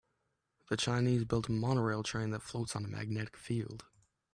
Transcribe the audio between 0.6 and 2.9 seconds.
The Chinese built a monorail train that floats on a